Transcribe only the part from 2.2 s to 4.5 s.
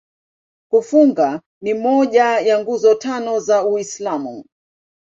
ya Nguzo Tano za Uislamu.